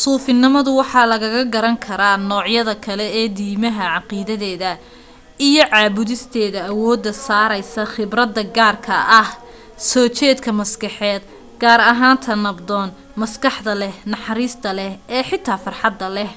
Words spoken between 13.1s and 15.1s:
maskaxda leh naxariista leh